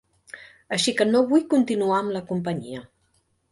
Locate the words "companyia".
2.33-2.85